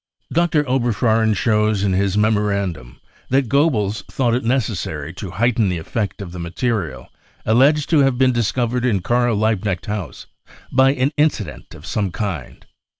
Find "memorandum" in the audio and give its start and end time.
2.17-2.99